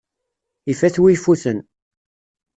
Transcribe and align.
Ifat-wi 0.71 1.07
ifuten. 1.13 1.59